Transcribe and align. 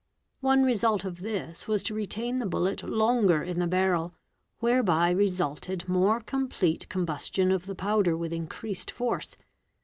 One 0.39 0.63
result 0.63 1.05
of 1.05 1.21
this 1.21 1.67
was 1.67 1.83
to 1.83 1.93
retain— 1.93 2.39
the 2.39 2.47
bullet 2.47 2.81
longer 2.81 3.43
in 3.43 3.59
the 3.59 3.67
barrel, 3.67 4.15
whereby 4.57 5.11
resulted 5.11 5.87
more 5.87 6.19
complete 6.19 6.87
combus— 6.89 7.31
tion 7.31 7.51
of 7.51 7.67
the 7.67 7.75
powder 7.75 8.17
with 8.17 8.33
increased 8.33 8.89
force. 8.89 9.37